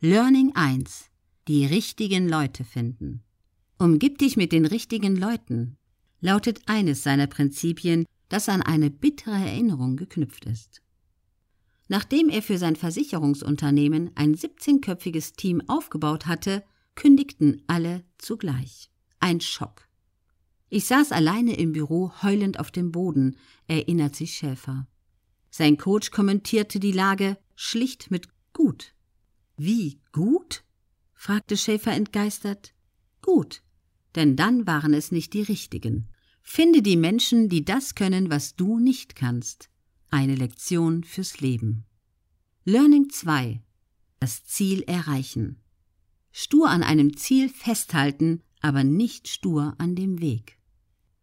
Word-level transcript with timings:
Learning 0.00 0.52
1. 0.54 1.10
Die 1.48 1.66
richtigen 1.66 2.28
Leute 2.28 2.62
finden. 2.62 3.24
Umgib 3.78 4.18
dich 4.18 4.36
mit 4.36 4.52
den 4.52 4.64
richtigen 4.64 5.16
Leuten, 5.16 5.76
lautet 6.20 6.60
eines 6.66 7.02
seiner 7.02 7.26
Prinzipien, 7.26 8.06
das 8.28 8.48
an 8.48 8.62
eine 8.62 8.90
bittere 8.90 9.34
Erinnerung 9.34 9.96
geknüpft 9.96 10.44
ist. 10.44 10.82
Nachdem 11.88 12.28
er 12.28 12.42
für 12.42 12.58
sein 12.58 12.76
Versicherungsunternehmen 12.76 14.12
ein 14.14 14.36
17-köpfiges 14.36 15.34
Team 15.34 15.68
aufgebaut 15.68 16.26
hatte, 16.26 16.62
kündigten 16.94 17.64
alle 17.66 18.04
zugleich. 18.18 18.92
Ein 19.18 19.40
Schock. 19.40 19.88
Ich 20.68 20.84
saß 20.84 21.10
alleine 21.10 21.56
im 21.56 21.72
Büro 21.72 22.12
heulend 22.22 22.60
auf 22.60 22.70
dem 22.70 22.92
Boden, 22.92 23.34
erinnert 23.66 24.14
sich 24.14 24.34
Schäfer. 24.34 24.86
Sein 25.50 25.76
Coach 25.76 26.12
kommentierte 26.12 26.78
die 26.78 26.92
Lage 26.92 27.36
schlicht 27.56 28.12
mit 28.12 28.28
gut. 28.52 28.94
Wie 29.58 30.00
gut? 30.12 30.62
fragte 31.14 31.56
Schäfer 31.56 31.92
entgeistert. 31.92 32.74
Gut, 33.22 33.62
denn 34.14 34.36
dann 34.36 34.68
waren 34.68 34.94
es 34.94 35.10
nicht 35.10 35.34
die 35.34 35.42
richtigen. 35.42 36.08
Finde 36.42 36.80
die 36.80 36.96
Menschen, 36.96 37.48
die 37.48 37.64
das 37.64 37.96
können, 37.96 38.30
was 38.30 38.54
du 38.54 38.78
nicht 38.78 39.16
kannst. 39.16 39.68
Eine 40.10 40.36
Lektion 40.36 41.02
fürs 41.02 41.40
Leben. 41.40 41.84
Learning 42.64 43.10
2. 43.10 43.60
Das 44.20 44.44
Ziel 44.44 44.82
erreichen. 44.82 45.60
Stur 46.30 46.70
an 46.70 46.84
einem 46.84 47.16
Ziel 47.16 47.48
festhalten, 47.48 48.42
aber 48.60 48.84
nicht 48.84 49.26
stur 49.26 49.74
an 49.78 49.96
dem 49.96 50.20
Weg. 50.20 50.56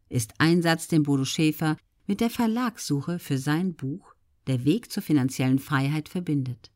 Ist 0.10 0.34
ein 0.40 0.62
Satz, 0.62 0.90
den 0.90 1.04
Bodo 1.04 1.24
Schäfer 1.24 1.78
mit 2.06 2.20
der 2.20 2.30
Verlagssuche 2.30 3.18
für 3.18 3.38
sein 3.38 3.76
Buch 3.76 4.14
Der 4.48 4.66
Weg 4.66 4.92
zur 4.92 5.02
finanziellen 5.02 5.60
Freiheit 5.60 6.10
verbindet. 6.10 6.72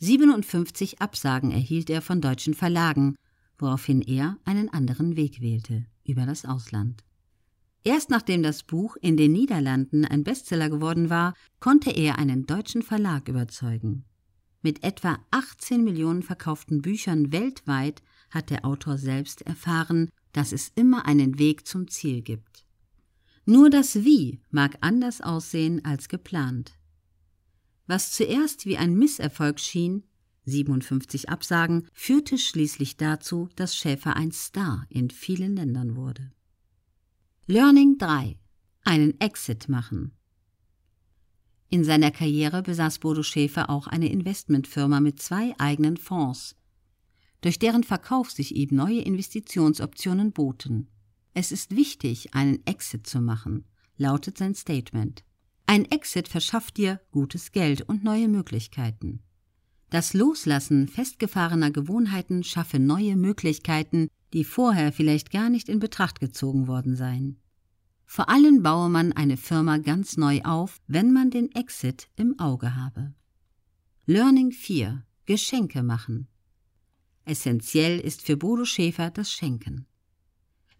57 0.00 1.02
Absagen 1.02 1.50
erhielt 1.50 1.90
er 1.90 2.00
von 2.00 2.22
deutschen 2.22 2.54
Verlagen, 2.54 3.16
woraufhin 3.58 4.00
er 4.00 4.38
einen 4.46 4.70
anderen 4.70 5.14
Weg 5.14 5.42
wählte, 5.42 5.84
über 6.04 6.24
das 6.24 6.46
Ausland. 6.46 7.04
Erst 7.84 8.08
nachdem 8.08 8.42
das 8.42 8.62
Buch 8.62 8.96
in 8.96 9.18
den 9.18 9.32
Niederlanden 9.32 10.06
ein 10.06 10.24
Bestseller 10.24 10.70
geworden 10.70 11.10
war, 11.10 11.34
konnte 11.60 11.90
er 11.90 12.18
einen 12.18 12.46
deutschen 12.46 12.82
Verlag 12.82 13.28
überzeugen. 13.28 14.04
Mit 14.62 14.84
etwa 14.84 15.18
18 15.30 15.84
Millionen 15.84 16.22
verkauften 16.22 16.80
Büchern 16.80 17.30
weltweit 17.30 18.02
hat 18.30 18.48
der 18.48 18.64
Autor 18.64 18.96
selbst 18.96 19.42
erfahren, 19.42 20.08
dass 20.32 20.52
es 20.52 20.72
immer 20.74 21.06
einen 21.06 21.38
Weg 21.38 21.66
zum 21.66 21.88
Ziel 21.88 22.22
gibt. 22.22 22.64
Nur 23.44 23.68
das 23.68 24.04
Wie 24.04 24.40
mag 24.50 24.78
anders 24.80 25.20
aussehen 25.20 25.84
als 25.84 26.08
geplant. 26.08 26.79
Was 27.90 28.12
zuerst 28.12 28.66
wie 28.66 28.76
ein 28.76 28.94
Misserfolg 28.94 29.58
schien, 29.58 30.04
57 30.44 31.28
Absagen, 31.28 31.88
führte 31.92 32.38
schließlich 32.38 32.96
dazu, 32.96 33.48
dass 33.56 33.74
Schäfer 33.74 34.14
ein 34.14 34.30
Star 34.30 34.86
in 34.90 35.10
vielen 35.10 35.56
Ländern 35.56 35.96
wurde. 35.96 36.30
Learning 37.46 37.98
3. 37.98 38.38
Einen 38.84 39.20
Exit 39.20 39.68
machen. 39.68 40.12
In 41.68 41.82
seiner 41.82 42.12
Karriere 42.12 42.62
besaß 42.62 43.00
Bodo 43.00 43.24
Schäfer 43.24 43.68
auch 43.68 43.88
eine 43.88 44.08
Investmentfirma 44.08 45.00
mit 45.00 45.20
zwei 45.20 45.52
eigenen 45.58 45.96
Fonds, 45.96 46.54
durch 47.40 47.58
deren 47.58 47.82
Verkauf 47.82 48.30
sich 48.30 48.54
ihm 48.54 48.68
neue 48.70 49.00
Investitionsoptionen 49.00 50.30
boten. 50.30 50.86
Es 51.34 51.50
ist 51.50 51.74
wichtig, 51.74 52.34
einen 52.34 52.64
Exit 52.68 53.08
zu 53.08 53.20
machen, 53.20 53.64
lautet 53.96 54.38
sein 54.38 54.54
Statement. 54.54 55.24
Ein 55.72 55.84
Exit 55.84 56.26
verschafft 56.26 56.78
dir 56.78 57.00
gutes 57.12 57.52
Geld 57.52 57.82
und 57.82 58.02
neue 58.02 58.26
Möglichkeiten. 58.26 59.22
Das 59.88 60.14
Loslassen 60.14 60.88
festgefahrener 60.88 61.70
Gewohnheiten 61.70 62.42
schaffe 62.42 62.80
neue 62.80 63.14
Möglichkeiten, 63.14 64.08
die 64.32 64.42
vorher 64.42 64.90
vielleicht 64.90 65.30
gar 65.30 65.48
nicht 65.48 65.68
in 65.68 65.78
Betracht 65.78 66.18
gezogen 66.18 66.66
worden 66.66 66.96
seien. 66.96 67.40
Vor 68.04 68.28
allem 68.28 68.64
baue 68.64 68.88
man 68.88 69.12
eine 69.12 69.36
Firma 69.36 69.78
ganz 69.78 70.16
neu 70.16 70.40
auf, 70.42 70.80
wenn 70.88 71.12
man 71.12 71.30
den 71.30 71.52
Exit 71.52 72.08
im 72.16 72.40
Auge 72.40 72.74
habe. 72.74 73.14
Learning 74.06 74.50
4. 74.50 75.04
Geschenke 75.24 75.84
machen. 75.84 76.26
Essentiell 77.24 78.00
ist 78.00 78.22
für 78.22 78.36
Bodo 78.36 78.64
Schäfer 78.64 79.12
das 79.12 79.30
Schenken. 79.30 79.86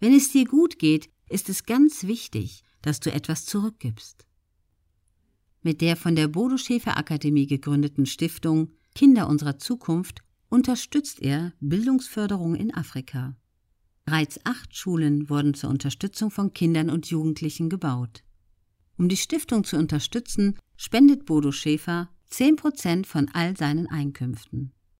Wenn 0.01 0.13
es 0.13 0.33
dir 0.33 0.47
gut 0.47 0.81
geht, 0.81 1.11
ist 1.29 1.49
es 1.49 1.65
ganz 1.65 2.03
wichtig, 2.09 2.65
dass 2.83 2.99
du 2.99 3.13
etwas 3.13 3.47
zurückgibst. 3.47 4.27
Mit 5.63 5.83
der 5.83 5.97
von 5.97 6.17
der 6.17 6.29
Bodo 6.29 6.57
Schäfer 6.57 6.97
Akademie 6.97 7.47
gegründeten 7.47 8.07
Stiftung 8.07 8.71
Kinder 8.95 9.29
unserer 9.29 9.59
Zukunft 9.59 10.23
unterstützt 10.49 11.21
er 11.21 11.53
Bildungsförderung 11.61 12.55
in 12.55 12.75
Afrika. 12.75 13.37
Bereits 14.05 14.41
acht 14.45 14.75
Schulen 14.75 15.29
wurden 15.29 15.55
zur 15.55 15.71
Unterstützung 15.71 16.31
von 16.31 16.53
Kindern 16.55 16.91
und 16.91 17.07
Jugendlichen 17.07 17.69
gebaut. 17.69 18.25
Um 18.97 19.09
die 19.09 19.17
Stiftung 19.17 19.65
zu 19.65 19.77
unterstützen, 19.77 20.59
spendet 20.77 21.27
Bodo 21.27 21.53
Schäfer 21.53 22.09
10 22.31 22.57
Prozent 22.57 23.07
von 23.07 23.29
all 23.33 23.57
seinen 23.57 23.87
Einkünften. 23.87 24.73